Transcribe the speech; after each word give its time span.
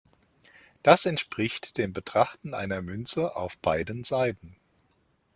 Das 0.81 1.05
entspricht 1.05 1.77
dem 1.77 1.93
Betrachten 1.93 2.55
einer 2.55 2.81
Münze 2.81 3.35
auf 3.35 3.59
beiden 3.59 4.03
Seiten. 4.03 4.55